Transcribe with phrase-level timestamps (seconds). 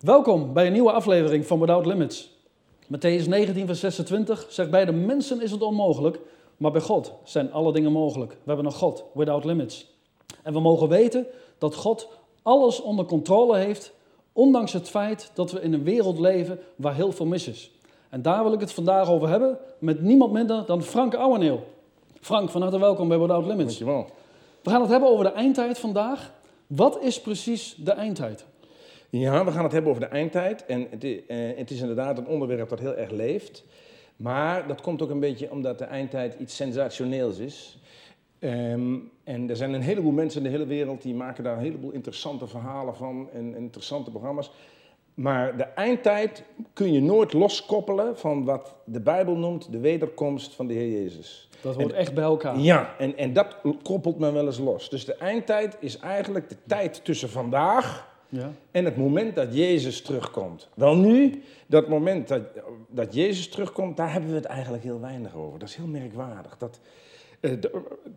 [0.00, 2.30] Welkom bij een nieuwe aflevering van Without Limits.
[2.84, 6.20] Matthäus 19, vers 26 zegt: Bij de mensen is het onmogelijk,
[6.56, 8.30] maar bij God zijn alle dingen mogelijk.
[8.30, 9.86] We hebben een God, without limits.
[10.42, 11.26] En we mogen weten
[11.58, 12.08] dat God
[12.42, 13.92] alles onder controle heeft,
[14.32, 17.70] ondanks het feit dat we in een wereld leven waar heel veel mis is.
[18.08, 21.64] En daar wil ik het vandaag over hebben met niemand minder dan Frank Ouweneel.
[22.20, 23.78] Frank, van harte welkom bij Without Limits.
[23.78, 24.06] Dankjewel.
[24.62, 26.32] We gaan het hebben over de eindtijd vandaag.
[26.66, 28.48] Wat is precies de eindtijd?
[29.10, 30.66] Ja, we gaan het hebben over de eindtijd.
[30.66, 33.64] En het is, eh, het is inderdaad een onderwerp dat heel erg leeft.
[34.16, 37.78] Maar dat komt ook een beetje omdat de eindtijd iets sensationeels is.
[38.38, 41.62] Ehm, en er zijn een heleboel mensen in de hele wereld die maken daar een
[41.62, 44.50] heleboel interessante verhalen van en interessante programma's.
[45.14, 50.66] Maar de eindtijd kun je nooit loskoppelen van wat de Bijbel noemt de wederkomst van
[50.66, 51.48] de Heer Jezus.
[51.60, 52.58] Dat hoort echt bij elkaar.
[52.58, 54.90] Ja, en, en dat koppelt men wel eens los.
[54.90, 58.52] Dus de eindtijd is eigenlijk de tijd tussen vandaag Ja.
[58.70, 60.68] en het moment dat Jezus terugkomt.
[60.74, 62.42] Wel nu, dat moment dat,
[62.88, 65.58] dat Jezus terugkomt, daar hebben we het eigenlijk heel weinig over.
[65.58, 66.56] Dat is heel merkwaardig.
[66.58, 66.80] Dat,
[67.40, 67.52] eh,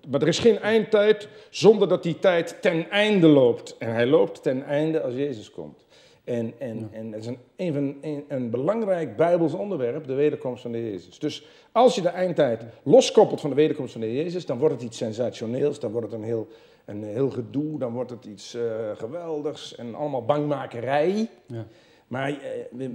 [0.10, 3.76] maar er is geen eindtijd zonder dat die tijd ten einde loopt.
[3.78, 5.86] En hij loopt ten einde als Jezus komt.
[6.24, 10.62] En, en, en dat is een, een, van- een, een belangrijk Bijbels onderwerp, de wederkomst
[10.62, 11.20] van de Heer Jezus.
[11.20, 14.74] Dus als je de eindtijd loskoppelt van de wederkomst van de Heer Jezus, dan wordt
[14.74, 16.48] het iets sensationeels, dan wordt het een heel,
[16.86, 18.64] een heel gedoe, dan wordt het iets eh,
[18.96, 21.30] geweldigs en allemaal bangmakerij.
[21.48, 21.66] Ja.
[22.08, 22.88] Maar eh,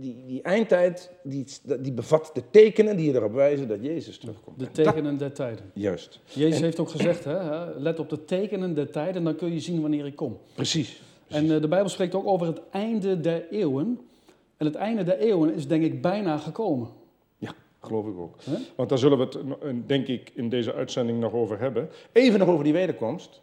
[0.00, 1.46] die, die eindtijd, die,
[1.80, 4.58] die bevat de tekenen die erop wijzen dat Jezus terugkomt.
[4.58, 5.70] De tekenen der tijden.
[5.74, 9.52] juist, Jezus En- heeft ook gezegd, hè, let op de tekenen der tijden, dan kun
[9.52, 10.38] je zien wanneer ik kom.
[10.54, 11.02] precies.
[11.28, 14.00] En eh, de Bijbel spreekt ook over het einde der eeuwen.
[14.56, 16.88] En het einde der eeuwen is denk ik bijna gekomen.
[17.82, 18.34] Geloof ik ook.
[18.76, 21.88] Want daar zullen we het, denk ik, in deze uitzending nog over hebben.
[22.12, 23.42] Even nog over die wederkomst.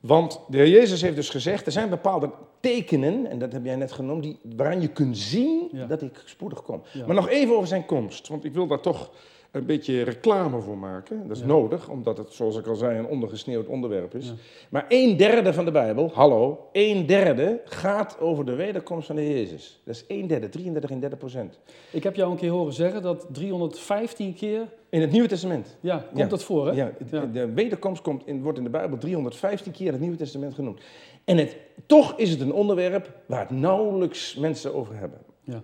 [0.00, 3.76] Want de Heer Jezus heeft dus gezegd, er zijn bepaalde tekenen, en dat heb jij
[3.76, 5.86] net genoemd, die, waaraan je kunt zien Ja.
[5.86, 6.82] dat ik spoedig kom.
[6.92, 7.06] Ja.
[7.06, 9.10] Maar nog even over zijn komst, want ik wil daar toch
[9.52, 11.22] een beetje reclame voor maken.
[11.28, 11.48] Dat is Ja.
[11.48, 14.26] nodig, omdat het, zoals ik al zei, een ondergesneeuwd onderwerp is.
[14.26, 14.32] Ja.
[14.70, 19.28] Maar een derde van de Bijbel, hallo, een derde gaat over de wederkomst van de
[19.28, 19.80] Jezus.
[19.84, 21.58] Dat is een derde, 33 en 30 procent.
[21.90, 25.76] Ik heb jou een keer horen zeggen dat 315 keer, In het Nieuwe Testament.
[25.80, 26.26] ja, komt Ja.
[26.26, 26.72] dat voor hè?
[26.72, 26.92] Ja,
[27.32, 30.80] de wederkomst komt in, wordt in de Bijbel 315 keer in het Nieuwe Testament genoemd.
[31.24, 31.56] En het,
[31.86, 35.18] toch is het een onderwerp waar het nauwelijks mensen over hebben.
[35.44, 35.62] Ja.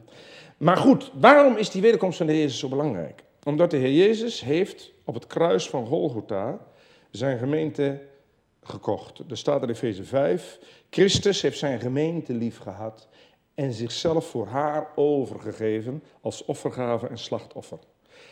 [0.57, 3.27] Maar goed, waarom is die wederkomst van de Jezus zo belangrijk?
[3.45, 6.59] Omdat de Heer Jezus heeft op het kruis van Golgotha
[7.11, 8.01] zijn gemeente
[8.63, 9.23] gekocht.
[9.31, 10.59] Er staat in Efeze 5,
[10.91, 13.09] Christus heeft zijn gemeente lief gehad
[13.55, 17.79] en zichzelf voor haar overgegeven als offergave en slachtoffer.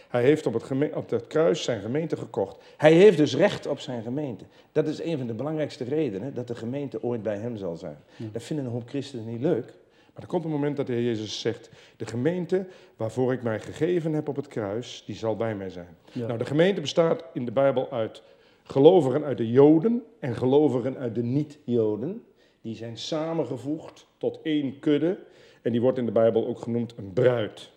[0.08, 2.56] Hij heeft op het, op het kruis zijn gemeente gekocht.
[2.76, 4.44] Hij heeft dus recht op zijn gemeente.
[4.72, 7.98] Dat is een van de belangrijkste redenen dat de gemeente ooit bij hem zal zijn.
[8.32, 9.72] Dat vinden een hoop christenen niet leuk.
[10.16, 12.66] Maar er komt een moment dat de Heer Jezus zegt: De gemeente
[12.96, 15.96] waarvoor ik mij gegeven heb op het kruis, die zal bij mij zijn.
[16.12, 16.26] Ja.
[16.26, 18.22] Nou, de gemeente bestaat in de Bijbel uit
[18.62, 22.24] gelovigen uit de Joden en gelovigen uit de niet-Joden.
[22.60, 25.18] Die zijn samengevoegd tot één kudde.
[25.62, 27.70] En die wordt in de Bijbel ook genoemd een bruid.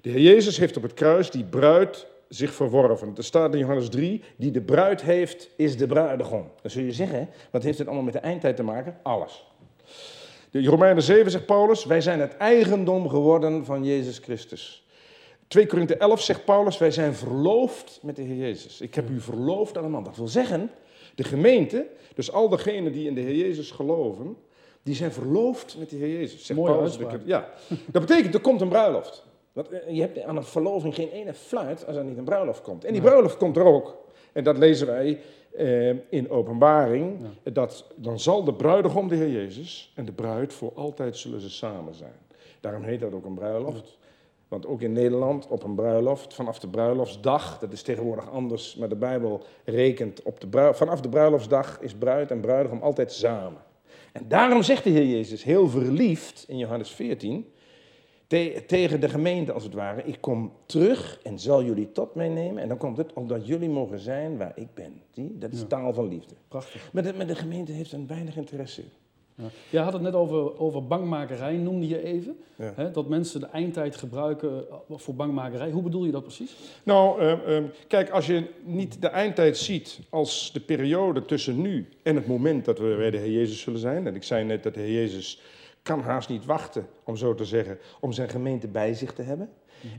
[0.00, 3.12] De Heer Jezus heeft op het kruis die bruid zich verworven.
[3.16, 6.50] Er staat in Johannes 3, die de bruid heeft, is de bruidegom.
[6.62, 8.96] Dan zul je zeggen, wat heeft dit allemaal met de eindtijd te maken?
[9.02, 9.46] Alles.
[10.52, 14.86] De Romeinen 7 zegt Paulus, wij zijn het eigendom geworden van Jezus Christus.
[15.48, 18.80] 2 Korinthe 11 zegt Paulus, wij zijn verloofd met de Heer Jezus.
[18.80, 20.04] Ik heb u verloofd aan een man.
[20.04, 20.70] Dat wil zeggen,
[21.14, 24.36] de gemeente, dus al degenen die in de Heer Jezus geloven,
[24.82, 26.46] die zijn verloofd met de Heer Jezus.
[26.46, 26.98] Zegt Mooie Paulus.
[26.98, 27.20] uitspraak.
[27.24, 27.48] Ja,
[27.86, 29.24] dat betekent, er komt een bruiloft.
[29.52, 32.62] Want eh, je hebt aan een verloving geen ene fluit als er niet een bruiloft
[32.62, 32.84] komt.
[32.84, 33.96] En die bruiloft komt er ook.
[34.32, 35.20] En dat lezen wij
[35.56, 37.20] eh, in openbaring.
[37.42, 41.50] Dat, dan zal de bruidegom de Heer Jezus en de bruid voor altijd zullen ze
[41.50, 42.20] samen zijn.
[42.60, 43.98] Daarom heet dat ook een bruiloft.
[44.48, 48.88] Want ook in Nederland op een bruiloft, vanaf de bruiloftsdag, dat is tegenwoordig anders, maar
[48.88, 53.60] de Bijbel rekent op de brui- vanaf de bruiloftsdag is bruid en bruidegom altijd samen.
[54.12, 57.52] En daarom zegt de Heer Jezus heel verliefd in Johannes 14
[58.32, 62.28] te- tegen de gemeente als het ware, ik kom terug en zal jullie tot mij
[62.28, 62.62] nemen.
[62.62, 64.92] En dan komt het, opdat jullie mogen zijn waar ik ben.
[65.10, 65.38] Zie?
[65.38, 65.66] Dat is Ja.
[65.66, 66.34] taal van liefde.
[66.48, 66.88] Prachtig.
[66.92, 68.88] Maar de, maar de gemeente heeft er weinig interesse in.
[69.34, 69.44] Ja.
[69.70, 72.36] Je had het net over, over bangmakerij, noemde je even.
[72.56, 72.72] Ja.
[72.76, 75.70] Hè, dat mensen de eindtijd gebruiken eh, voor bangmakerij.
[75.70, 76.54] Hoe bedoel je dat precies?
[76.82, 81.88] Nou, ehm, ehm, kijk, als je niet de eindtijd ziet als de periode tussen nu
[82.02, 84.06] en het moment dat we bij de Heer Jezus zullen zijn.
[84.06, 85.40] En ik zei net dat de Heer Jezus
[85.82, 89.48] kan haast niet wachten, om zo te zeggen, om zijn gemeente bij zich te hebben.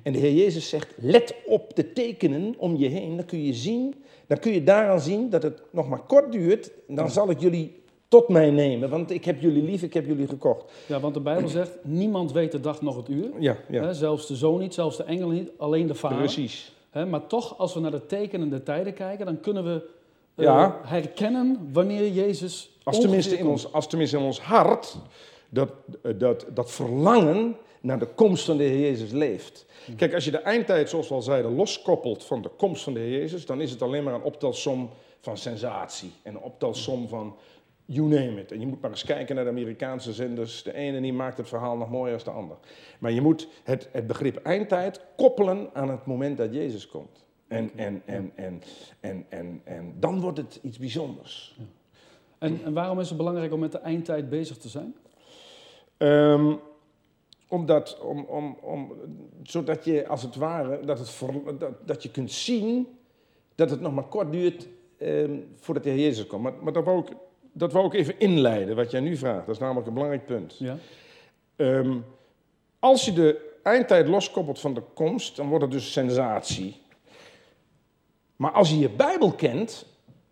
[0.03, 3.15] En de Heer Jezus zegt, let op de tekenen om je heen.
[3.15, 6.71] Dan kun je zien, dan kun je daaraan zien dat het nog maar kort duurt.
[6.87, 10.27] Dan zal ik jullie tot mij nemen, want ik heb jullie lief, ik heb jullie
[10.27, 10.71] gekocht.
[10.85, 13.29] Ja, want de Bijbel zegt, niemand weet de dag nog het uur.
[13.39, 13.83] Ja, ja.
[13.83, 16.17] Hè, zelfs de zoon niet, zelfs de engel niet, alleen de vader.
[16.17, 16.73] Precies.
[16.89, 19.89] Hè, maar toch, als we naar de tekenende tijden kijken, dan kunnen we
[20.35, 20.79] eh, Ja.
[20.83, 24.97] herkennen wanneer Jezus Als tenminste, in ons, als tenminste in ons hart
[25.53, 25.71] dat,
[26.03, 29.65] eh, dat, dat verlangen naar de komst van de Heer Jezus leeft.
[29.95, 32.99] Kijk, als je de eindtijd, zoals we al zeiden, loskoppelt van de komst van de
[32.99, 34.89] Heer Jezus, dan is het alleen maar een optelsom
[35.19, 36.11] van sensatie.
[36.21, 37.35] En een optelsom van
[37.85, 38.51] you name it.
[38.51, 40.63] En je moet maar eens kijken naar de Amerikaanse zenders.
[40.63, 42.57] De ene die maakt het verhaal nog mooier dan de ander.
[42.99, 47.25] Maar je moet het, het begrip eindtijd koppelen aan het moment dat Jezus komt.
[47.47, 48.61] En, en, en, en,
[48.99, 51.57] en, en, en dan wordt het iets bijzonders.
[52.37, 54.95] En, en waarom is het belangrijk om met de eindtijd bezig te zijn?
[55.97, 56.55] Ehm,
[57.47, 58.93] omdat, om, om, om,
[59.43, 62.87] zodat je als het ware, dat, het ver- dat, dat je kunt zien
[63.55, 64.67] dat het nog maar kort duurt
[64.97, 66.43] ehm, voordat de Heer Jezus komt.
[66.43, 67.15] Maar, maar dat, wou ik,
[67.51, 69.45] dat wou ik even inleiden, wat jij nu vraagt.
[69.45, 70.57] Dat is namelijk een belangrijk punt.
[70.57, 70.77] Ja.
[71.55, 71.97] Ehm,
[72.79, 76.81] als je de eindtijd loskoppelt van de komst, dan wordt het dus sensatie.
[78.35, 79.85] Maar als je je Bijbel kent,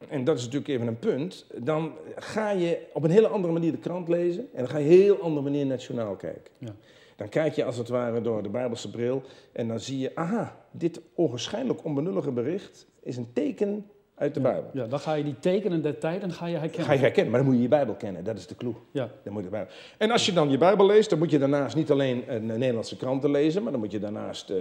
[0.10, 3.72] en dat is natuurlijk even een punt, dan ga je op een hele andere manier
[3.72, 6.52] de krant lezen en dan ga je een heel andere manier journaal kijken.
[6.58, 6.76] Ja.
[7.16, 9.22] Dan kijk je als het ware door de Bijbelse bril
[9.52, 14.70] en dan zie je, aha, dit ogenschijnlijk onbenullige bericht is een teken uit de Bijbel.
[14.74, 16.88] Ja, dan ga je die tekenen der tijden ga je herkennen.
[16.88, 18.74] Ga je herkennen, maar dan moet je je Bijbel kennen, dat is de clue.
[18.92, 19.74] Ja, Dan moet je de Bijbel.
[19.98, 22.98] En als je dan je Bijbel leest, dan moet je daarnaast niet alleen eh, Nederlandse
[22.98, 24.58] kranten lezen, maar dan moet je daarnaast eh,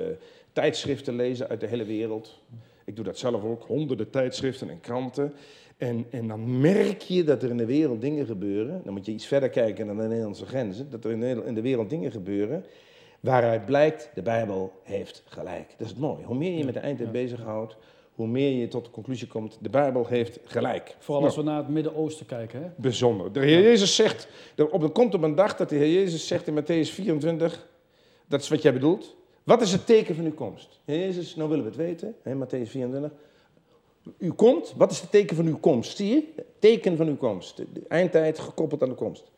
[0.52, 2.38] tijdschriften lezen uit de hele wereld.
[2.90, 5.32] Ik doe dat zelf ook, honderden tijdschriften en kranten.
[5.76, 8.81] En, en dan merk je dat er in de wereld dingen gebeuren.
[8.84, 10.90] Dan moet je iets verder kijken dan de Nederlandse grenzen.
[10.90, 12.64] Dat er in de- wereld dingen gebeuren
[13.20, 15.69] waaruit blijkt, de Bijbel heeft gelijk.
[15.76, 16.25] Dat is het mooie.
[16.25, 17.76] Hoe meer je met de eindtijd bezighoudt,
[18.14, 20.96] hoe meer je tot de conclusie komt, de Bijbel heeft gelijk.
[20.98, 21.34] vooral Nou.
[21.36, 22.62] als we naar het Midden-Oosten kijken.
[22.62, 22.69] Hè?
[22.76, 23.32] Bijzonder.
[23.32, 26.26] De Heer Jezus zegt, er op, er komt op een dag dat de Heer Jezus
[26.26, 27.69] zegt in Matthäus 24,
[28.28, 29.16] dat is wat jij bedoelt.
[29.44, 30.81] Wat is het teken van uw komst?
[30.84, 33.10] Heer Jezus, nou willen we het weten, hè, Matthäus 24.
[34.19, 35.96] U komt, wat is het teken van uw komst?
[35.96, 36.25] Zie je?
[36.37, 37.56] Het teken van uw komst.
[37.56, 39.31] De, eindtijd gekoppeld aan de komst.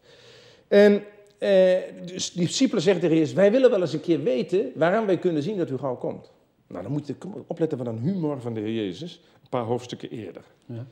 [0.69, 1.04] En
[1.38, 5.06] eh, dus die discipelen zeggen tegen Jezus, wij willen wel eens een keer weten waaraan
[5.06, 6.31] wij kunnen zien dat u gauw komt.
[6.66, 7.14] Nou, dan moet je
[7.46, 10.44] opletten van een humor van de Heer Jezus, een paar hoofdstukken eerder.
[10.66, 10.87] Ja.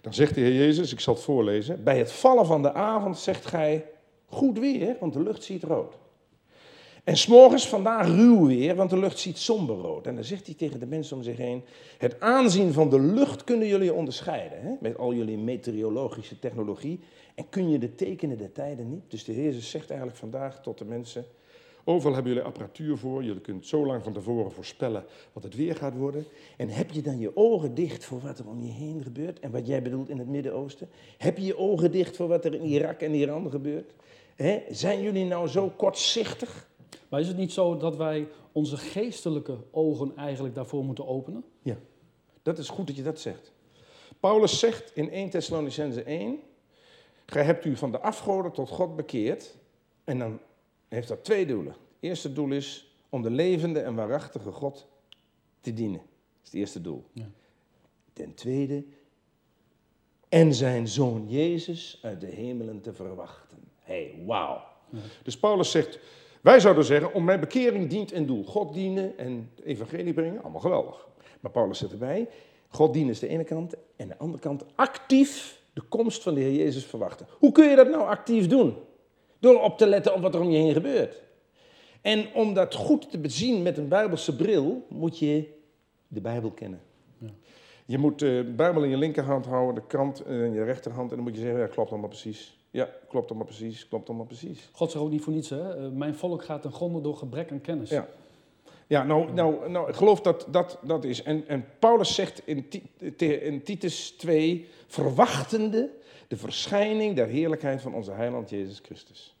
[0.00, 1.84] Dan zegt de Heer Jezus, ik zal het voorlezen.
[1.84, 3.86] Bij het vallen van de avond zegt gij,
[4.26, 5.94] goed weer, want de lucht ziet rood.
[7.04, 10.06] En s'morgens vandaag ruw weer, want de lucht ziet somberrood.
[10.06, 11.64] En dan zegt hij tegen de mensen om zich heen,
[11.98, 14.60] het aanzien van de lucht kunnen jullie onderscheiden.
[14.60, 14.74] Hè?
[14.80, 17.00] Met al jullie meteorologische technologie.
[17.34, 19.02] En kun je de tekenen der tijden niet.
[19.08, 21.24] Dus de Heer zegt eigenlijk vandaag tot de mensen,
[21.84, 23.24] overal hebben jullie apparatuur voor.
[23.24, 26.24] Jullie kunnen zo lang van tevoren voorspellen wat het weer gaat worden.
[26.56, 29.40] En heb je dan je ogen dicht voor wat er om je heen gebeurt?
[29.40, 30.88] En wat jij bedoelt in het Midden-Oosten?
[31.18, 33.92] Heb je je ogen dicht voor wat er in Irak en Iran gebeurt?
[34.36, 34.62] Hè?
[34.70, 36.70] Zijn jullie nou zo kortzichtig?
[37.08, 41.44] Maar is het niet zo dat wij onze geestelijke ogen eigenlijk daarvoor moeten openen?
[41.62, 41.76] Ja,
[42.42, 43.52] dat is goed dat je dat zegt.
[44.20, 46.40] Paulus zegt in 1 Thessalonicense 1,
[47.26, 49.54] gij hebt u van de afgoden tot God bekeerd.
[50.04, 50.40] En dan
[50.88, 51.72] heeft dat twee doelen.
[51.72, 54.86] Het eerste doel is om de levende en waarachtige God
[55.60, 55.98] te dienen.
[55.98, 57.04] Dat is het eerste doel.
[57.12, 57.30] Ja.
[58.12, 58.84] Ten tweede,
[60.32, 63.58] en zijn zoon Jezus uit de hemelen te verwachten.
[63.78, 64.62] hey, wauw.
[65.22, 65.98] Dus Paulus zegt,
[66.42, 68.44] wij zouden zeggen, om mijn bekering dient een doel.
[68.44, 71.08] God dienen en het evangelie brengen, allemaal geweldig.
[71.40, 72.28] Maar Paulus zegt erbij,
[72.68, 76.40] God dienen is de ene kant en de andere kant actief de komst van de
[76.40, 77.26] Heer Jezus verwachten.
[77.38, 78.74] Hoe kun je dat nou actief doen?
[79.38, 81.22] Door op te letten op wat er om je heen gebeurt.
[82.00, 85.48] En om dat goed te bezien met een Bijbelse bril, moet je
[86.08, 86.80] de Bijbel kennen.
[87.86, 91.10] Je moet de Bijbel in je linkerhand houden, de krant in je rechterhand.
[91.10, 92.61] En dan moet je zeggen, ja, klopt allemaal precies.
[92.72, 94.68] Ja, klopt allemaal precies, klopt allemaal precies.
[94.72, 95.76] God zegt ook niet voor niets, hè?
[95.76, 97.90] eh, mijn volk gaat ten gronde door gebrek aan kennis.
[97.90, 98.08] Ja.
[98.86, 101.22] Ja, nou, nou, nou ik geloof dat dat, dat is.
[101.22, 102.66] En, en Paulus zegt in,
[103.18, 105.90] in Titus 2, verwachtende
[106.28, 109.36] de verschijning der heerlijkheid van onze heiland Jezus Christus.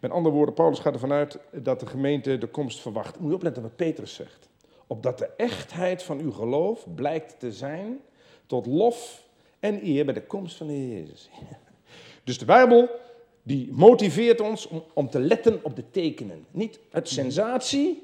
[0.00, 3.18] Met andere woorden, Paulus gaat ervan uit dat de gemeente de komst verwacht.
[3.18, 4.48] Moet je opletten wat Petrus zegt.
[4.86, 8.00] Opdat de echtheid van uw geloof blijkt te zijn
[8.46, 9.26] tot lof
[9.60, 11.30] en eer bij de komst van de Heer Jezus.
[12.24, 12.88] Dus de Bijbel
[13.42, 16.46] die motiveert ons om, om te letten op de tekenen.
[16.50, 18.02] Niet uit sensatie,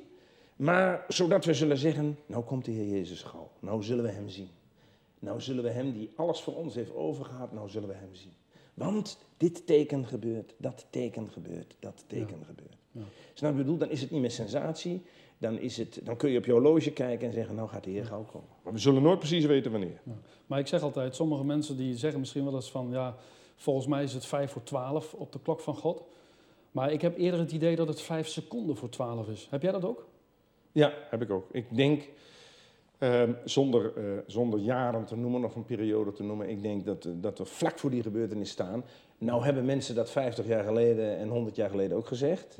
[0.57, 3.51] maar zodat we zullen zeggen, nou komt de Heer Jezus gauw.
[3.61, 4.49] Nou zullen we hem zien.
[5.19, 8.33] Nou zullen we hem die alles voor ons heeft overgehad, nou zullen we hem zien.
[8.75, 12.77] Want dit teken gebeurt, dat teken gebeurt, dat teken gebeurt.
[12.93, 13.01] Ja.
[13.35, 13.77] Snap je wat ik bedoel?
[13.77, 15.03] Dan is het niet meer sensatie,
[15.39, 17.91] dan, is het, dan kun je op je horloge kijken en zeggen, nou gaat de
[17.91, 18.49] Heer gauw komen.
[18.63, 20.01] Maar we zullen nooit precies weten wanneer.
[20.47, 23.17] Maar ik zeg altijd, sommige mensen die zeggen misschien wel eens van, ja,
[23.57, 26.03] Volgens mij is het 5 voor 12 op de klok van God.
[26.71, 29.47] Maar ik heb eerder het idee dat het 5 seconden voor 12 is.
[29.51, 30.07] Heb jij dat ook?
[30.73, 31.47] Ja, heb ik ook.
[31.51, 32.09] Ik denk,
[32.99, 37.05] ehm, zonder, eh, zonder jaren te noemen of een periode te noemen, ik denk dat,
[37.05, 38.85] eh, dat we vlak voor die gebeurtenis staan.
[39.19, 42.59] Nou hebben mensen dat 50 jaar geleden en 100 jaar geleden ook gezegd.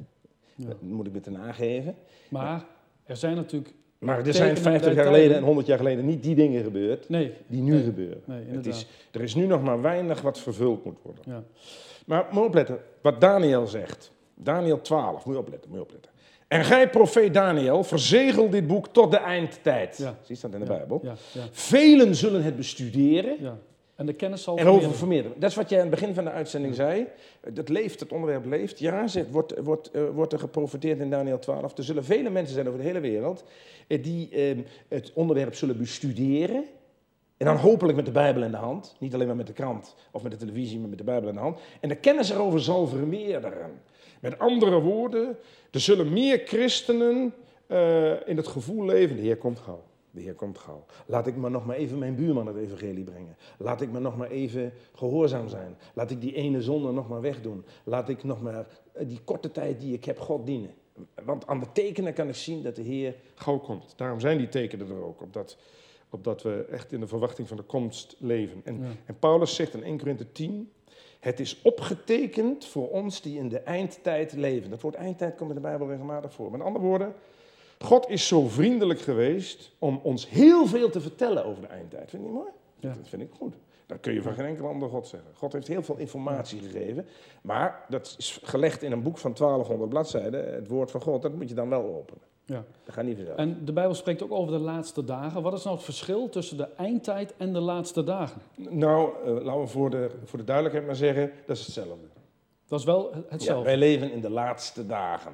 [0.55, 0.67] Ja.
[0.67, 1.97] Dat moet ik me te nageven.
[2.29, 2.67] Maar
[3.05, 3.75] er zijn natuurlijk.
[3.99, 7.09] Maar er zijn 50 der jaar geleden en 100 jaar geleden niet die dingen gebeurd
[7.09, 7.83] Nee, die nu Nee.
[7.83, 8.23] gebeuren.
[8.25, 11.23] nee, Het is, er is nu nog maar weinig wat vervuld moet worden.
[11.27, 11.43] Ja.
[12.07, 14.13] Maar moet opletten, wat Daniel zegt.
[14.35, 16.11] Daniel 12, moet je opletten, moet je opletten.
[16.49, 19.99] En gij, profeet Daniel, verzegel dit boek tot de eindtijd.
[19.99, 20.19] Ja.
[20.23, 21.01] Zie je dat in de Ja, Bijbel?
[21.03, 23.59] Ja, ja, Velen zullen het bestuderen ja.
[23.97, 25.41] En de kennis zal en over vermeerderen.
[25.41, 27.07] Dat is wat jij aan het begin van de uitzending zei.
[27.53, 28.79] Dat leeft, het onderwerp leeft.
[28.79, 31.79] Ja, zegt, wordt, wordt, eh, wordt er geprofiteerd in Daniel 12.
[31.79, 33.45] Er zullen vele mensen zijn over de hele wereld
[33.87, 34.57] eh, die eh,
[34.89, 36.65] het onderwerp zullen bestuderen.
[37.37, 38.97] En dan hopelijk met de Bijbel in de hand.
[38.99, 41.35] Niet alleen maar met de krant of met de televisie, maar met de Bijbel in
[41.35, 41.59] de hand.
[41.81, 43.81] En de kennis erover zal vermeerderen.
[44.21, 45.37] Met andere woorden,
[45.71, 47.35] er zullen meer christenen
[47.67, 49.83] eh, in het gevoel leven, de Heer komt gauw.
[50.17, 50.85] De Heer komt gauw.
[51.07, 53.37] Laat ik maar nog maar even mijn buurman het evangelie brengen.
[53.59, 55.77] Laat ik maar nog maar even gehoorzaam zijn.
[55.95, 57.65] Laat ik die ene zonde nog maar wegdoen.
[57.85, 60.71] Laat ik nog maar eh, die korte tijd die ik heb God dienen.
[61.25, 63.93] Want aan de tekenen kan ik zien dat de Heer gauw komt.
[63.97, 65.57] Daarom zijn die tekenen er ook, opdat,
[66.11, 68.61] opdat we echt in de verwachting van de komst leven.
[68.65, 68.87] En, Ja.
[69.05, 70.71] en Paulus zegt in 1 Korinthe 10,
[71.21, 74.71] het is opgetekend voor ons die in de eindtijd leven.
[74.71, 76.51] Dat woord eindtijd komt in de Bijbel regelmatig voor.
[76.51, 77.15] Met andere woorden,
[77.79, 82.11] God is zo vriendelijk geweest om ons heel veel te vertellen over de eindtijd.
[82.11, 82.51] Vind je niet mooi?
[82.81, 82.89] Ja.
[82.95, 83.55] Dat vind ik goed.
[83.87, 85.31] Dat kun je van geen enkel ander God zeggen.
[85.35, 87.07] God heeft heel veel informatie gegeven,
[87.43, 91.35] maar dat is gelegd in een boek van 1200 bladzijden, het woord van God, dat
[91.35, 92.23] moet je dan wel openen.
[92.45, 92.65] Ja.
[92.85, 93.37] Dat gaat niet vanzelf.
[93.39, 95.43] En de Bijbel spreekt ook over de laatste dagen.
[95.43, 98.41] Wat is nou het verschil tussen de eindtijd en de laatste dagen?
[98.55, 102.07] Nou, eh, laten we voor de, voor de duidelijkheid maar zeggen, dat is hetzelfde.
[102.69, 103.65] Dat is wel Ja, hetzelfde.
[103.65, 105.33] wij leven in de laatste dagen.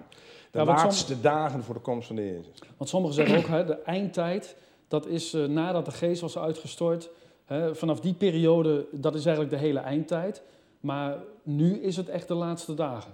[0.52, 2.59] De Ja, laatste dagen voor de komst van de Jezus.
[2.76, 4.56] Want sommigen zeggen ook, hè, de eindtijd,
[4.88, 7.11] dat is eh, nadat de geest was uitgestort.
[7.44, 10.42] Hè, vanaf die periode, dat is eigenlijk de hele eindtijd.
[10.80, 13.12] Maar nu is het echt de laatste dagen.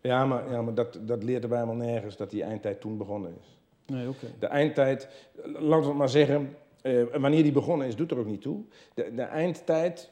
[0.00, 3.34] Ja, maar, ja, maar dat, dat leert de Bijbel nergens, dat die eindtijd toen begonnen
[3.40, 3.58] is.
[3.86, 4.26] Nee, oké.
[4.38, 5.08] De eindtijd,
[5.44, 8.62] laten we het maar zeggen, eh, wanneer die begonnen is, doet er ook niet toe.
[8.94, 10.10] De, de eindtijd,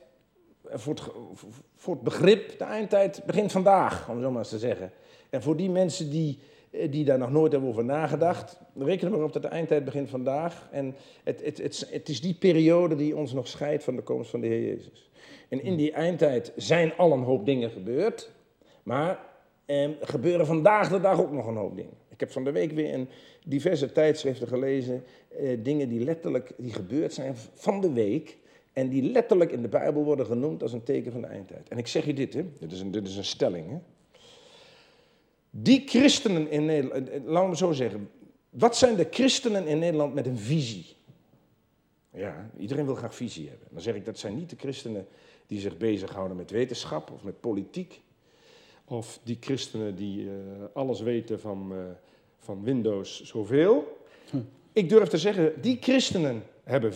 [0.62, 1.02] eh, voor het,
[1.76, 4.92] voor het begrip, de eindtijd begint vandaag, om zo maar eens te zeggen.
[5.30, 6.38] En voor die mensen die,
[6.90, 10.10] die daar nog nooit hebben over nagedacht, reken er maar op dat de eindtijd begint
[10.10, 10.68] vandaag.
[10.70, 14.30] En het, het, het, het is die periode die ons nog scheidt van de komst
[14.30, 15.10] van de Heer Jezus.
[15.48, 18.30] En in die eindtijd zijn al een hoop dingen gebeurd,
[18.82, 19.18] maar
[19.64, 21.94] eh, gebeuren vandaag de dag ook nog een hoop dingen.
[22.08, 23.08] Ik heb van de week weer in
[23.44, 28.38] diverse tijdschriften gelezen, eh, dingen die letterlijk die gebeurd zijn van de week.
[28.72, 31.68] En die letterlijk in de Bijbel worden genoemd als een teken van de eindtijd.
[31.68, 33.68] En ik zeg je dit, hè, dit, is een, dit is een stelling.
[33.70, 33.76] Hè.
[35.50, 38.10] Die christenen in Nederland, eh, eh, laten we zo zeggen.
[38.50, 40.86] Wat zijn de christenen in Nederland met een visie?
[42.12, 43.68] Ja, iedereen wil graag visie hebben.
[43.70, 45.06] Dan zeg ik, dat zijn niet de christenen
[45.46, 48.00] die zich bezighouden met wetenschap of met politiek.
[48.84, 50.34] Of die christenen die eh,
[50.72, 51.72] alles weten van,
[52.38, 53.98] van Windows zoveel.
[54.72, 56.92] Ik durf te zeggen, die christenen hebben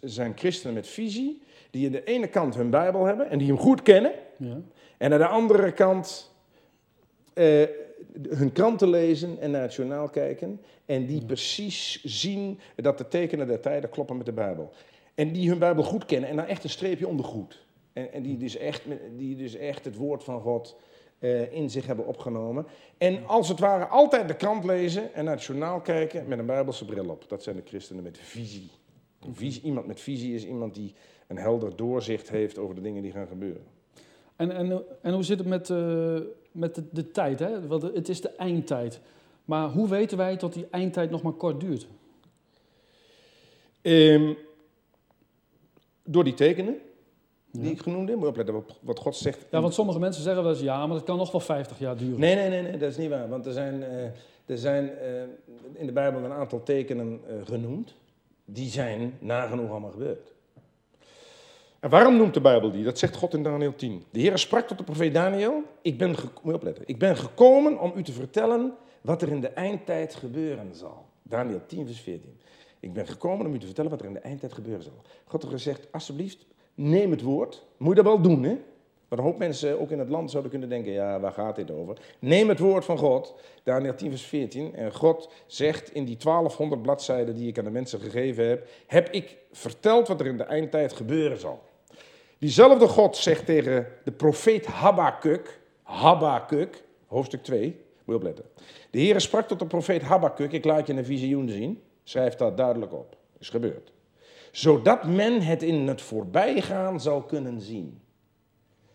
[0.00, 1.42] zijn christenen met visie.
[1.70, 4.12] Die aan de ene kant hun Bijbel hebben en die hem goed kennen.
[4.36, 4.60] Ja.
[4.96, 6.29] En aan de andere kant
[7.40, 7.68] eh,
[8.28, 10.60] hun kranten lezen en naar het journaal kijken.
[10.86, 14.72] En die precies zien dat de tekenen der tijden kloppen met de Bijbel.
[15.14, 17.66] En die hun Bijbel goed kennen en daar echt een streepje onder goed.
[17.92, 18.82] En, en die, dus echt,
[19.16, 20.76] die dus echt het woord van God
[21.18, 22.66] eh, in zich hebben opgenomen.
[22.98, 26.46] En als het ware altijd de krant lezen en naar het journaal kijken met een
[26.46, 27.24] Bijbelse bril op.
[27.28, 28.70] Dat zijn de christenen met visie.
[29.32, 29.62] Visie.
[29.62, 30.94] Iemand met visie is iemand die
[31.26, 33.64] een helder doorzicht heeft over de dingen die gaan gebeuren.
[34.36, 36.18] En, en, en hoe zit het met, eh,
[36.52, 37.38] met de, de tijd?
[37.38, 37.66] Hè?
[37.66, 39.00] Want het is de eindtijd.
[39.44, 41.86] Maar hoe weten wij dat die eindtijd nog maar kort duurt?
[43.82, 44.34] Ehm,
[46.04, 46.78] door die tekenen
[47.52, 47.70] die Ja.
[47.70, 49.46] ik genoemd heb, moet je opletten wat, God zegt.
[49.50, 51.96] Ja, want sommige mensen zeggen wel eens ja, maar dat kan nog wel 50 jaar
[51.96, 52.20] duren.
[52.20, 53.28] Nee, nee, nee, nee, dat is niet waar.
[53.28, 54.04] Want er zijn, eh,
[54.46, 55.22] er zijn eh,
[55.72, 57.94] in de Bijbel een aantal tekenen eh, genoemd.
[58.44, 60.32] Die zijn nagenoeg allemaal gebeurd.
[61.80, 62.84] En waarom noemt de Bijbel die?
[62.84, 64.04] Dat zegt God in Daniel 10.
[64.10, 65.62] De Heer sprak tot de profeet Daniel.
[65.82, 66.16] Ik ben.
[66.84, 71.04] Ik ben gekomen om u te vertellen wat er in de eindtijd gebeuren zal.
[71.22, 72.38] Daniel 10, vers 14.
[72.80, 75.02] Ik ben gekomen om u te vertellen wat er in de eindtijd gebeuren zal.
[75.24, 77.66] God heeft gezegd, alsjeblieft, neem het woord.
[77.76, 78.58] Moet je dat wel doen, hè?
[79.08, 81.70] Want een hoop mensen ook in het land zouden kunnen denken, ja, waar gaat dit
[81.70, 81.98] over?
[82.18, 84.74] Neem het woord van God, Daniel 10 vers 14.
[84.74, 89.08] En God zegt in die 1200 bladzijden die ik aan de mensen gegeven heb, heb
[89.10, 91.68] ik verteld wat er in de eindtijd gebeuren zal.
[92.40, 98.44] Diezelfde God zegt tegen de profeet Habakkuk, Habakkuk, hoofdstuk 2, moet opletten.
[98.90, 102.56] De Heere sprak tot de profeet Habakkuk, ik laat je een visioen zien, schrijf dat
[102.56, 103.92] duidelijk op, is gebeurd.
[104.52, 108.00] Zodat men het in het voorbijgaan zal kunnen zien.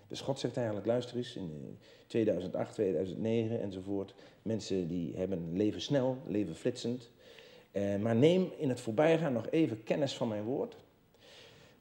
[0.07, 4.13] Dus God zegt eigenlijk, luister eens, in 2008, 2009 enzovoort.
[4.41, 7.11] Mensen die hebben leven snel, leven flitsend.
[7.71, 10.75] Eh, maar neem in het voorbijgaan nog even kennis van mijn woord.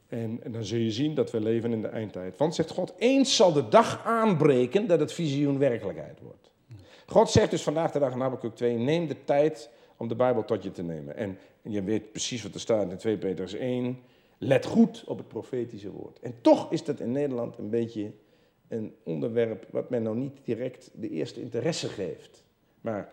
[0.07, 2.37] En, en, dan zul je zien dat we leven in de eindtijd.
[2.37, 6.51] Want zegt God, eens zal de dag aanbreken dat het visioen werkelijkheid wordt.
[7.05, 10.45] God zegt dus vandaag de dag in Habakkuk 2, neem de tijd om de Bijbel
[10.45, 11.15] tot je te nemen.
[11.15, 13.99] En, je weet precies wat er staat in 2 Petrus 1.
[14.37, 16.19] Let goed op het profetische woord.
[16.19, 18.11] En toch is dat in Nederland een beetje
[18.67, 22.43] een onderwerp wat men nou niet direct de eerste interesse geeft.
[22.81, 23.09] Maar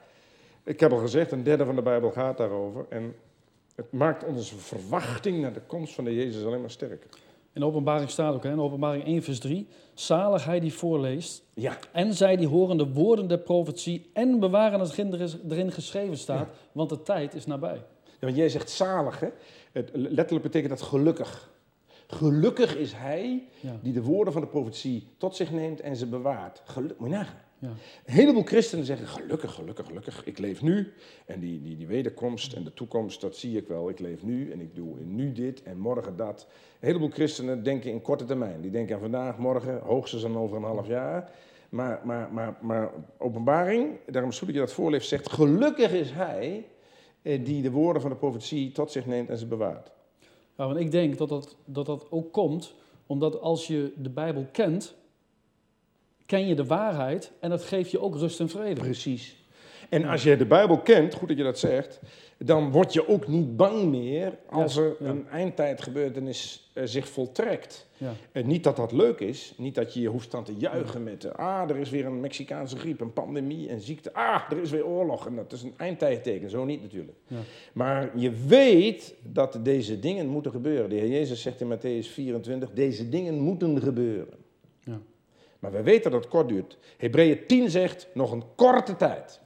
[0.64, 2.87] ik heb al gezegd, een derde van de Bijbel gaat daarover.
[2.88, 3.14] En
[3.75, 7.09] het maakt onze verwachting naar de komst van de Jezus alleen maar sterker.
[7.52, 11.43] In de openbaring staat ook, hè, in openbaring 1 vers 3, zalig hij die voorleest
[11.55, 16.17] Ja, en zij die horen de woorden der profetie en bewaren hetgeen er erin geschreven
[16.19, 17.75] staat, want de tijd is nabij.
[18.05, 19.29] Ja, want jij zegt zalig, hè?
[19.73, 21.50] Het, letterlijk betekent dat gelukkig.
[22.07, 23.76] Gelukkig is hij Ja.
[23.83, 26.62] die de woorden van de profetie tot zich neemt en ze bewaart.
[26.64, 27.41] Geluk, moet je nagaan.
[27.62, 27.69] Ja.
[28.04, 30.25] Een heleboel christenen zeggen gelukkig, gelukkig, gelukkig.
[30.25, 30.92] Ik leef nu
[31.26, 33.88] en die, die, die wederkomst en de toekomst, dat zie ik wel.
[33.88, 36.47] Ik leef nu en ik doe nu dit en morgen dat.
[36.81, 38.61] Een heleboel christenen denken in korte termijn.
[38.61, 41.31] Die denken aan vandaag, morgen, hoogstens aan over een half jaar.
[41.69, 46.66] Maar, maar, maar, maar openbaring, daarom dat je dat voorleeft, zegt gelukkig is hij
[47.23, 49.92] eh, die de woorden van de profetie tot zich neemt en ze bewaart.
[50.57, 52.75] Ja, want ik denk dat dat, dat dat ook komt
[53.07, 54.95] omdat als je de Bijbel kent,
[56.33, 58.81] ken je de waarheid en dat geeft je ook rust en vrede.
[58.81, 59.37] Precies.
[59.89, 62.01] En als je de Bijbel kent, goed dat je dat zegt,
[62.39, 67.87] dan word je ook niet bang meer als er een eindtijdgebeurtenis eh, zich voltrekt.
[67.97, 68.12] Ja.
[68.33, 71.35] En niet dat dat leuk is, niet dat je je hoeft aan te juichen met,
[71.35, 74.87] ah, er is weer een Mexicaanse griep, een pandemie, een ziekte, ah, er is weer
[74.87, 75.27] oorlog.
[75.27, 77.19] En dat is een eindtijdteken, zo niet natuurlijk.
[77.27, 77.37] Ja.
[77.73, 80.90] Maar je weet dat deze dingen moeten gebeuren.
[80.90, 84.41] De Heer Jezus zegt in Matthäus 24, deze dingen moeten gebeuren.
[85.62, 86.79] Maar we weten dat het kort duurt.
[86.96, 89.40] Hebreeën 10 zegt nog een korte tijd.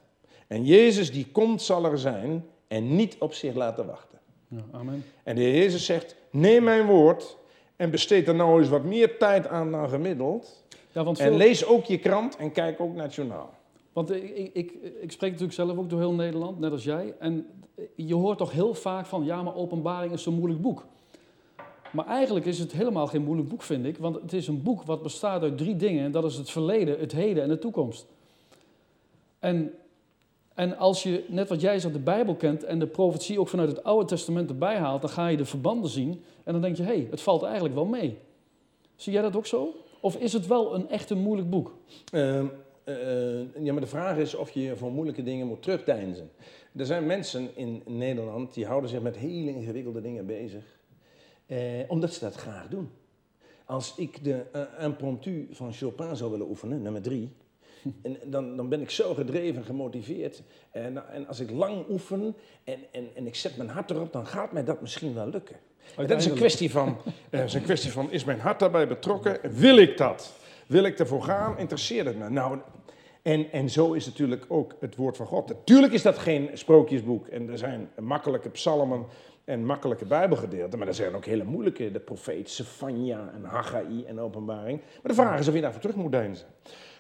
[0.47, 4.19] En Jezus die komt zal er zijn en niet op zich laten wachten.
[4.49, 5.05] Ja, amen.
[5.23, 7.37] En de Heer Jezus zegt, neem mijn woord
[7.77, 10.65] en besteed er nou eens wat meer tijd aan dan gemiddeld.
[10.93, 13.55] Ja, want, En lees ook je krant en kijk ook naar het journaal.
[13.93, 17.15] want ik, ik, ik, ik spreek natuurlijk zelf ook door heel Nederland, net als jij.
[17.19, 17.47] En
[17.95, 20.87] je hoort toch heel vaak van, ja, maar openbaring is zo'n moeilijk boek.
[21.97, 23.99] Maar eigenlijk is het helemaal geen moeilijk boek, vind ik.
[23.99, 26.05] Want het is een boek wat bestaat uit drie dingen.
[26.05, 28.07] En dat is het verleden, het heden en de toekomst.
[29.39, 29.73] En,
[30.55, 33.69] en als je, net wat jij zegt, de Bijbel kent en de profetie ook vanuit
[33.69, 36.23] het Oude Testament erbij haalt, dan ga je de verbanden zien.
[36.45, 38.19] En dan denk je, hé, hey, het valt eigenlijk wel mee.
[38.97, 39.75] Zie jij dat ook zo?
[40.01, 41.75] Of is het wel een echt een moeilijk boek?
[42.13, 42.47] Ehm,
[42.85, 46.31] eh, ja, maar de vraag is of je voor moeilijke dingen moet terugdeinzen.
[46.77, 50.77] Er zijn mensen in Nederland die houden zich met hele ingewikkelde dingen bezig.
[51.47, 52.91] Eh, omdat ze dat graag doen.
[53.65, 57.33] Als ik de eh, impromptu van Chopin zou willen oefenen, nummer drie,
[58.03, 60.43] en dan, dan ben ik zo gedreven, gemotiveerd.
[60.71, 64.27] En, en als ik lang oefen en, en, en ik zet mijn hart erop, dan
[64.27, 65.57] gaat mij dat misschien wel lukken.
[65.97, 66.97] Dat is een kwestie van,
[67.31, 69.39] eh, is een kwestie van, is mijn hart daarbij betrokken?
[69.53, 70.33] Wil ik dat?
[70.67, 71.59] Wil ik ervoor gaan?
[71.59, 72.31] Interesseert het me?
[72.31, 72.59] Nou,
[73.23, 75.49] en, en zo is natuurlijk ook het woord van God.
[75.49, 77.27] Natuurlijk is dat geen sprookjesboek.
[77.27, 79.07] En er zijn makkelijke psalmen
[79.47, 80.79] en makkelijke bijbelgedeelten.
[80.79, 81.91] Maar er zijn ook hele moeilijke.
[81.91, 84.81] De profeet Sefania en Haggai en openbaring.
[84.81, 86.47] Maar de vraag is of je daarvoor terug moet deinzen.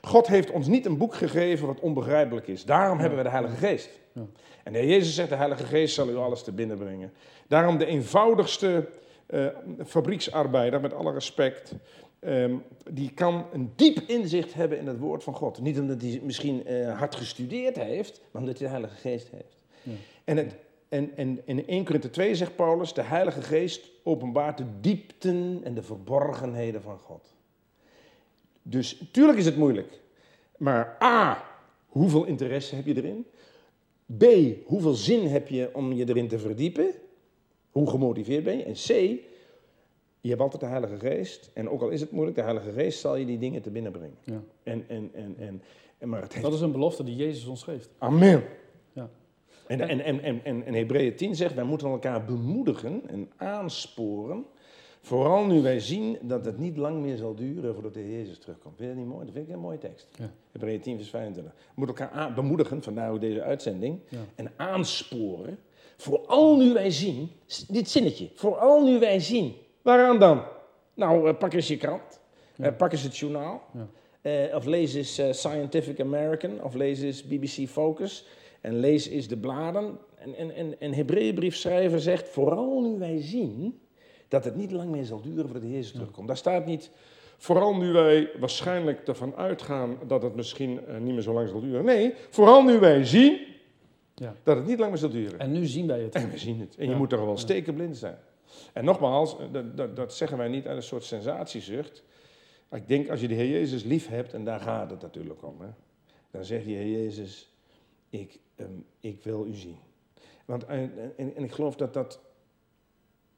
[0.02, 2.64] God heeft ons niet een boek gegeven wat onbegrijpelijk is.
[2.64, 3.90] Daarom hebben we de Heilige Geest.
[4.12, 4.22] Ja.
[4.64, 7.12] En de Heer Jezus zegt, de Heilige Geest zal u alles te binnen brengen.
[7.48, 8.88] Daarom de eenvoudigste
[9.26, 9.46] eh,
[9.86, 11.74] fabrieksarbeider, met alle respect,
[12.18, 12.54] ehm,
[12.90, 15.60] die kan een diep inzicht hebben in het woord van God.
[15.60, 19.56] Niet omdat hij misschien eh, hard gestudeerd heeft, maar omdat hij de Heilige Geest heeft.
[19.82, 19.92] Ja.
[20.24, 20.54] En, het,
[20.88, 25.74] en, en in 1 Korinthe 2 zegt Paulus, de Heilige Geest openbaart de diepten en
[25.74, 27.34] de verborgenheden van God.
[28.62, 30.00] Dus tuurlijk is het moeilijk.
[30.56, 31.44] Maar A,
[31.86, 33.26] hoeveel interesse heb je erin?
[34.16, 34.24] B,
[34.64, 36.90] hoeveel zin heb je om je erin te verdiepen?
[37.70, 38.64] Hoe gemotiveerd ben je?
[38.64, 38.88] En C,
[40.20, 41.50] je hebt altijd de Heilige Geest.
[41.54, 43.92] En ook al is het moeilijk, de Heilige Geest zal je die dingen te binnen
[43.92, 44.18] brengen.
[44.24, 44.42] Ja.
[44.62, 45.62] En, en, en, en,
[45.98, 46.44] en, maar het heeft...
[46.44, 47.90] Dat is een belofte die Jezus ons geeft.
[47.98, 48.44] Amen.
[48.92, 49.10] Ja.
[49.66, 54.46] En, en, en, en, en, en Hebreeën 10 zegt, wij moeten elkaar bemoedigen en aansporen.
[55.00, 58.38] Vooral nu wij zien dat het niet lang meer zal duren voordat de Heer Jezus
[58.38, 58.76] terugkomt.
[58.76, 59.24] Vind je dat niet mooi?
[59.24, 60.08] Dat vind ik een mooie tekst.
[60.18, 60.30] Ja.
[60.52, 61.52] Hebreeën 10 vers 25.
[61.52, 64.00] We moeten elkaar bemoedigen, vandaar ook deze uitzending.
[64.08, 64.18] Ja.
[64.34, 65.58] En aansporen.
[65.96, 67.30] Vooral nu wij zien,
[67.68, 69.54] dit zinnetje, vooral nu wij zien.
[69.82, 70.42] Waaraan dan?
[70.94, 72.20] Nou, eh, pak eens je krant.
[72.54, 72.64] Ja.
[72.64, 73.62] Eh, pak eens het journaal.
[73.72, 73.88] Ja.
[74.20, 76.62] Eh, of lees eens Scientific American.
[76.62, 78.26] Of lees eens BBC Focus.
[78.60, 79.98] En lees eens de bladen.
[80.14, 83.80] En, en, en, en Hebreeënbriefschrijver zegt, vooral nu wij zien
[84.28, 86.26] dat het niet lang meer zal duren voordat de Jezus terugkomt.
[86.26, 86.90] Daar staat niet,
[87.36, 91.60] vooral nu wij waarschijnlijk ervan uitgaan dat het misschien eh, niet meer zo lang zal
[91.60, 91.84] duren.
[91.84, 93.38] Nee, vooral nu wij zien
[94.14, 94.34] Ja.
[94.42, 95.38] dat het niet lang meer zal duren.
[95.38, 96.14] En nu zien wij het.
[96.14, 96.76] En we zien het.
[96.76, 98.18] En je moet toch wel stekenblind zijn.
[98.72, 102.02] En nogmaals, eh, dat, dat, dat zeggen wij niet uit een soort sensatiezucht.
[102.70, 105.60] Ik denk als je de Heer Jezus lief hebt, en daar gaat het natuurlijk om,
[105.60, 105.68] hè,
[106.30, 107.55] dan zegt je Heer Jezus,
[108.10, 109.78] ik, ehm, ik wil u zien.
[110.44, 112.20] Want, en, en, en ik geloof dat dat,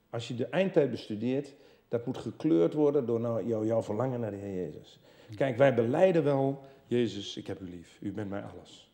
[0.09, 1.55] als je de eindtijd bestudeert,
[1.87, 4.99] dat moet gekleurd worden door nou, jou, jouw verlangen naar de Heer Jezus.
[5.35, 8.91] Kijk, wij beleiden wel, Jezus, ik heb u lief, u bent mij alles.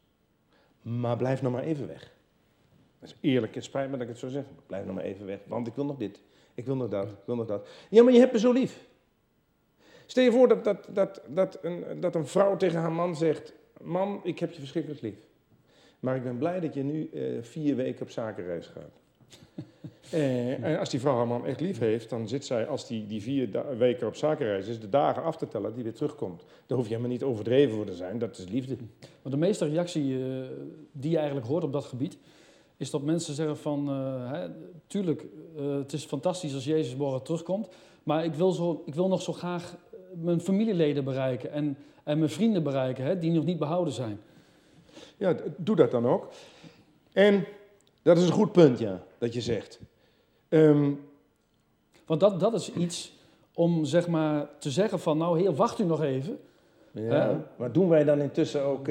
[0.81, 2.13] Maar blijf nog maar even weg.
[2.99, 4.43] Dat is eerlijk, het spijt me dat ik het zo zeg.
[4.65, 6.21] Blijf nog maar even weg, want ik wil nog dit.
[6.53, 7.67] Ik wil nog dat, ik wil nog dat.
[7.89, 8.87] Ja, maar je hebt me zo lief.
[10.05, 13.53] Stel je voor dat, dat, dat, dat, een, dat een vrouw tegen haar man zegt...
[13.81, 15.17] Man, ik heb je verschrikkelijk lief.
[16.05, 18.91] Maar ik ben blij dat je nu eh, vier weken op zakenreis gaat.
[20.11, 23.07] Eh, en als die vrouw haar man echt lief heeft, dan zit zij, als die,
[23.07, 26.43] die vier weken op zakenreis is, de dagen af te tellen die weer terugkomt.
[26.65, 28.75] Daar hoef je helemaal niet overdreven voor te zijn, dat is liefde.
[29.21, 30.41] Maar de meeste reactie eh,
[30.91, 32.17] die je eigenlijk hoort op dat gebied,
[32.77, 33.87] is dat mensen zeggen van,
[34.27, 34.47] hè,
[34.87, 35.25] tuurlijk,
[35.57, 37.69] het is fantastisch als Jezus morgen terugkomt,
[38.03, 39.75] maar ik wil, zo, ik wil nog zo graag
[40.13, 44.19] mijn familieleden bereiken en, en mijn vrienden bereiken, hè, die nog niet behouden zijn.
[45.17, 46.27] Ja, doe dat dan ook.
[47.13, 47.45] En
[48.01, 49.79] dat is een goed punt, ja, dat je zegt.
[50.49, 50.91] Ehm,
[52.05, 53.13] Want dat, dat is iets
[53.53, 56.39] om zeg maar te zeggen van, nou heer, wacht u nog even.
[56.91, 58.87] ja, Eh, maar doen wij dan intussen ook...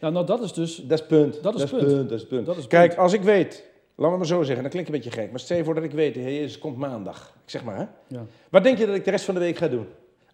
[0.00, 1.42] Ja, nou dat is dus, dat is punt.
[1.42, 1.86] Dat is punt.
[1.86, 2.08] punt.
[2.08, 2.46] Dat is punt.
[2.46, 3.00] Dat is het Kijk, punt.
[3.00, 5.56] als ik weet, laten we maar zo zeggen, dat klinkt een beetje gek, maar stel
[5.56, 7.34] je voor dat ik weet, de Heer Jezus komt maandag.
[7.44, 7.84] Ik zeg maar, hè?
[8.06, 9.86] ja, Wat denk je dat ik de rest van de week ga doen?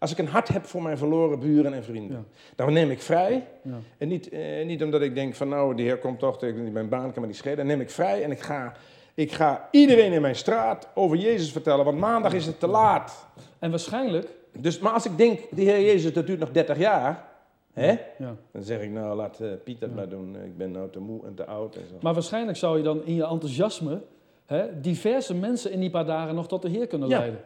[0.03, 2.23] Als ik een hart heb voor mijn verloren buren en vrienden, Ja.
[2.55, 3.47] dan neem ik vrij.
[3.63, 6.71] ja, En niet, eh, niet omdat ik denk van nou, de Heer komt toch, ik-
[6.71, 7.57] mijn baan kan me niet schelen.
[7.57, 8.73] Dan neem ik vrij en ik ga,
[9.13, 13.27] ik ga iedereen in mijn straat over Jezus vertellen, want maandag is het te laat.
[13.59, 17.25] En waarschijnlijk, Dus, maar als ik denk, de Heer Jezus, dat duurt nog 30 jaar,
[17.73, 17.89] hè?
[18.17, 20.35] ja, dan zeg ik nou, laat eh, Piet dat maar doen.
[20.45, 21.95] Ik ben nou te moe en te oud en zo.
[22.01, 24.01] maar waarschijnlijk zou je dan in je enthousiasme
[24.45, 27.17] hè, diverse mensen in die paar dagen nog tot de Heer kunnen Ja.
[27.17, 27.39] leiden.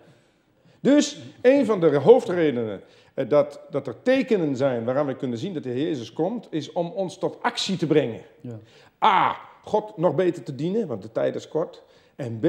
[0.79, 2.81] Dus een van de hoofdredenen
[3.13, 6.47] eh, dat, dat er tekenen zijn waaraan we kunnen zien dat de Heer Jezus komt,
[6.49, 8.21] is om ons tot actie te brengen.
[8.41, 8.59] Ja.
[9.05, 9.37] A.
[9.63, 11.83] God nog beter te dienen, want de tijd is kort.
[12.15, 12.45] En B.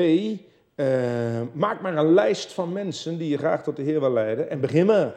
[0.74, 0.86] eh,
[1.52, 4.50] maak maar een lijst van mensen die je graag tot de Heer wil leiden.
[4.50, 5.14] En begin maar.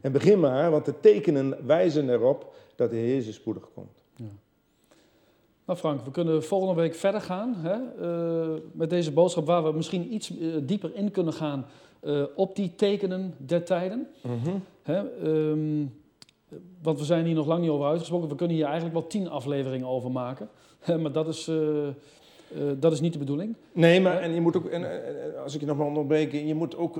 [0.00, 4.02] En begin maar, want de tekenen wijzen erop dat de Heer Jezus spoedig komt.
[5.66, 9.72] Nou Frank, we kunnen volgende week verder gaan hè, eh, met deze boodschap waar we
[9.72, 11.66] misschien iets eh, dieper in kunnen gaan
[12.00, 14.08] eh, op die tekenen der tijden.
[14.82, 15.84] Hè, ehm,
[16.82, 18.28] want we zijn hier nog lang niet over uitgesproken.
[18.28, 20.48] We kunnen hier eigenlijk wel tien afleveringen over maken.
[20.78, 21.50] Hè, maar dat is,
[22.78, 23.56] dat is niet de bedoeling.
[23.72, 24.86] Nee, maar en je moet ook, en,
[25.42, 26.96] als ik je nog maar onderbreek, je moet ook,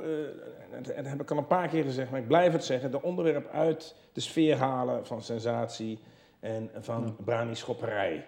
[0.73, 3.03] en dat heb ik al een paar keer gezegd, maar ik blijf het zeggen, de
[3.03, 5.99] onderwerp uit de sfeer halen van sensatie
[6.41, 8.15] en van brani-schopperij.
[8.15, 8.23] Je,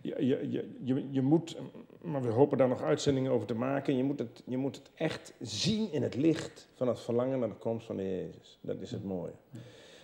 [0.00, 1.56] je, je, je, je moet,
[2.02, 4.90] maar we hopen daar nog uitzendingen over te maken, je moet, het, je moet het
[4.94, 8.58] echt zien in het licht van het verlangen naar de komst van de Jezus.
[8.60, 9.32] Dat is het mooie.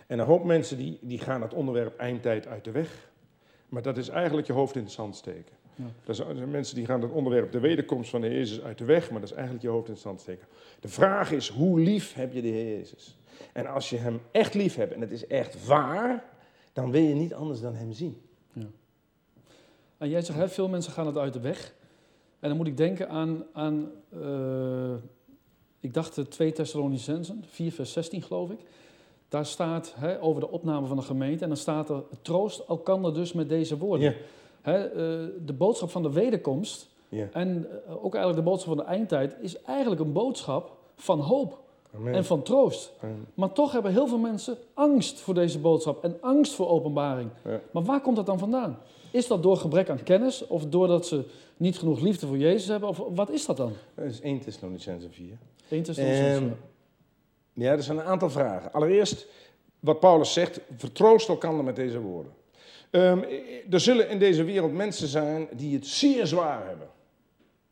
[0.07, 3.11] En een hoop mensen die, die gaan het onderwerp eindtijd uit de weg,
[3.69, 5.55] maar dat is eigenlijk je hoofd in het zand steken.
[6.05, 8.85] Er zijn mensen die gaan het onderwerp de wederkomst van de Heer Jezus uit de
[8.85, 10.47] weg, maar dat is eigenlijk je hoofd in het zand steken.
[10.79, 13.17] De vraag is, hoe lief heb je de Heer Jezus?
[13.53, 16.23] En als je hem echt lief hebt, en het is echt waar,
[16.73, 18.21] dan wil je niet anders dan hem zien.
[19.97, 21.73] En jij zegt, hè, veel mensen gaan het uit de weg.
[22.39, 24.93] En dan moet ik denken aan, aan eh,
[25.79, 28.59] ik dacht de 2 Thessalonicensen, 4 vers 16 geloof ik.
[29.29, 33.13] Daar staat hè, over de opname van de gemeente en dan staat er, troost elkander
[33.13, 34.09] dus met deze woorden.
[34.09, 34.13] Ja.
[34.61, 37.27] Hè, eh, de boodschap van de wederkomst Ja.
[37.31, 41.59] en eh, ook eigenlijk de boodschap van de eindtijd is eigenlijk een boodschap van hoop
[41.97, 42.13] Amen.
[42.13, 42.91] en van troost.
[43.01, 43.27] Amen.
[43.33, 47.29] Maar toch hebben heel veel mensen angst voor deze boodschap en angst voor openbaring.
[47.43, 47.59] Ja.
[47.71, 48.79] Maar waar komt dat dan vandaan?
[49.11, 51.23] Is dat door gebrek aan kennis of doordat ze
[51.57, 52.89] niet genoeg liefde voor Jezus hebben?
[52.89, 53.73] Of wat is dat dan?
[53.95, 55.37] Dat is 1 Thessalonicense 4.
[55.69, 56.43] 1 Thessalonicenzen.
[56.43, 58.71] Ehm, ja, er zijn een aantal vragen.
[58.73, 59.27] Allereerst,
[59.79, 62.31] wat Paulus zegt, vertroost elkaar met deze woorden.
[62.89, 63.21] Ehm,
[63.69, 66.87] er zullen in deze wereld mensen zijn die het zeer zwaar hebben.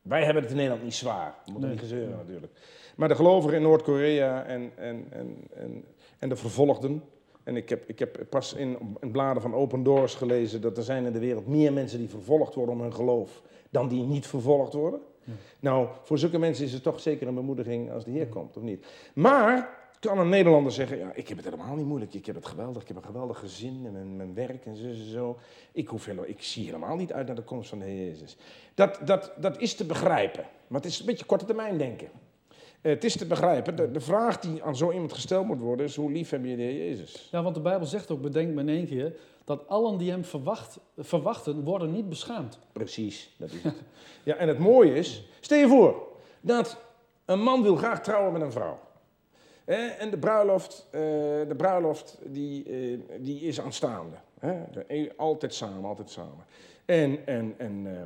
[0.01, 1.35] Wij hebben het in Nederland niet zwaar.
[1.45, 1.79] We moeten Nee.
[1.79, 2.53] niet gezeuren natuurlijk.
[2.95, 5.85] Maar de gelovigen in Noord-Korea en, en, en, en,
[6.19, 7.03] en de vervolgden.
[7.43, 10.83] En ik heb, ik heb pas in, in bladen van Open Doors gelezen dat er
[10.83, 14.27] zijn in de wereld meer mensen die vervolgd worden om hun geloof dan die niet
[14.27, 14.99] vervolgd worden.
[15.59, 18.63] Nou, voor zulke mensen is het toch zeker een bemoediging als de Heer komt, of
[18.63, 18.85] niet?
[19.13, 22.45] Maar kan een Nederlander zeggen, ja, ik heb het helemaal niet moeilijk, ik heb het
[22.45, 25.37] geweldig, ik heb een geweldig gezin en mijn, mijn werk en zo en zo.
[25.71, 28.37] Ik, hoef helemaal, ik zie helemaal niet uit naar de komst van de Heer Jezus.
[28.73, 32.09] Dat, dat, dat is te begrijpen, maar het is een beetje korte termijn denken.
[32.85, 35.85] Eh, het is te begrijpen, de, de vraag die aan zo iemand gesteld moet worden
[35.85, 37.27] is, hoe lief heb je de Heer Jezus?
[37.31, 40.23] Ja, want de Bijbel zegt ook, bedenk me in één keer, dat allen die hem
[40.25, 42.59] verwacht, verwachten, worden niet beschaamd.
[42.71, 43.73] Precies, dat is het.
[44.23, 46.07] Ja, en het mooie is, stel je voor
[46.41, 46.77] dat
[47.25, 48.79] een man wil graag trouwen met een vrouw.
[49.99, 50.99] En de bruiloft, eh,
[51.47, 54.15] de bruiloft die, eh, die is aanstaande.
[54.71, 56.45] De- altijd samen, altijd samen.
[56.85, 58.01] En, en, en, eh,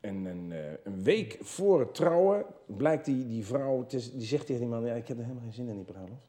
[0.00, 4.46] en een, eh, een week voor het trouwen blijkt die, die vrouw, is- die zegt
[4.46, 6.28] tegen die man, ja, ik heb er helemaal geen zin in die bruiloft.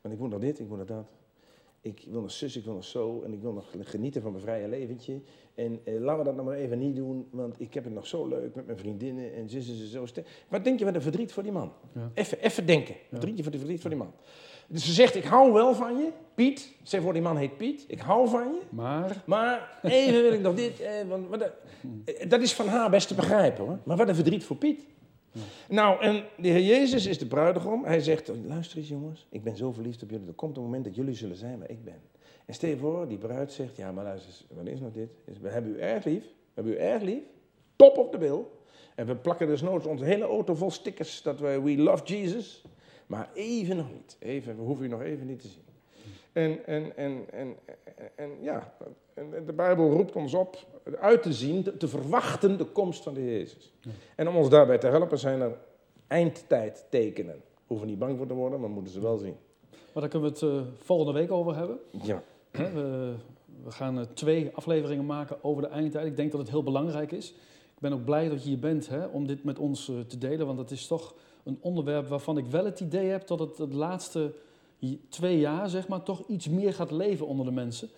[0.00, 1.12] Want ik moet nog dit, ik moet nog dat.
[1.82, 4.42] Ik wil nog zus, ik wil nog zo en ik wil nog genieten van mijn
[4.44, 5.20] vrije leventje.
[5.54, 8.06] En eh, laten we dat nog maar even niet doen, want ik heb het nog
[8.06, 10.06] zo leuk met mijn vriendinnen en zus en zo.
[10.48, 11.72] Wat denk je wat een verdriet voor die man?
[11.94, 12.10] Ja.
[12.14, 12.94] Even, even denken.
[13.10, 14.12] Verdrietje voor de verdriet voor die man.
[14.72, 16.72] Dus ze zegt, ik hou wel van je, Piet.
[16.82, 17.84] Zeg voor die man heet Piet.
[17.88, 18.60] Ik hou van je.
[18.68, 20.80] Maar, Maar even wil ik nog dit.
[20.80, 21.42] Eh, want, wat,
[22.04, 23.78] eh, dat is van haar best te begrijpen hoor.
[23.84, 24.80] Maar wat een verdriet voor Piet.
[25.68, 27.84] Nou, en de Heer Jezus is de bruidegom.
[27.84, 30.26] Hij zegt, luister eens jongens, ik ben zo verliefd op jullie.
[30.26, 32.02] Er komt een moment dat jullie zullen zijn waar ik ben.
[32.46, 35.08] En stel je voor, die bruid zegt, ja maar luister eens, wat is nou dit?
[35.40, 37.22] We hebben u erg lief, we hebben u erg lief.
[37.76, 38.58] Top op de bil.
[38.94, 42.64] En we plakken dus nooit onze hele auto vol stickers dat we we love Jesus.
[43.10, 44.16] Maar even nog niet.
[44.18, 45.64] Even, we hoeven u nog even niet te zien.
[46.32, 47.56] En, en, en, en,
[48.14, 48.74] en, ja,
[49.14, 50.56] en de Bijbel roept ons op
[51.00, 53.72] uit te zien, te, te verwachten de komst van de Jezus.
[54.16, 55.58] En om ons daarbij te helpen zijn er
[56.06, 57.34] eindtijdtekenen.
[57.34, 59.36] We hoeven niet bang voor te worden, maar moeten ze wel zien.
[59.70, 61.78] maar daar kunnen we het eh, volgende week over hebben.
[62.02, 63.14] Ja, we,
[63.64, 66.06] we gaan eh, twee afleveringen maken over de eindtijd.
[66.06, 67.34] Ik denk dat het heel belangrijk is.
[67.80, 70.18] Ik ben ook blij dat je hier bent hè, om dit met ons eh, te
[70.18, 70.46] delen.
[70.46, 71.14] Want het is toch
[71.44, 74.32] een onderwerp waarvan ik wel het idee heb dat het de laatste
[75.08, 77.88] twee jaar zeg maar, toch iets meer gaat leven onder de mensen.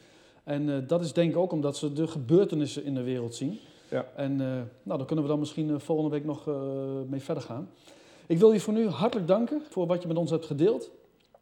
[0.44, 3.58] En eh, dat is denk ik ook omdat ze de gebeurtenissen in de wereld zien.
[3.90, 4.06] Ja.
[4.16, 4.46] En eh,
[4.82, 6.46] nou, daar kunnen we dan misschien volgende week nog
[7.08, 7.68] mee verder gaan.
[8.26, 10.90] Ik wil je voor nu hartelijk danken voor wat je met ons hebt gedeeld.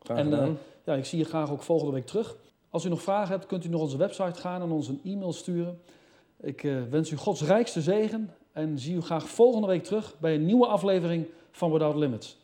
[0.03, 0.59] graag En, gedaan.
[0.85, 2.37] Ja, ik zie je graag ook volgende week terug.
[2.70, 5.33] Als u nog vragen hebt, kunt u naar onze website gaan en ons een e-mail
[5.33, 5.81] sturen.
[6.42, 10.35] Ik eh, wens u Gods rijkste zegen en zie u graag volgende week terug bij
[10.35, 12.39] een nieuwe aflevering van Without Limits.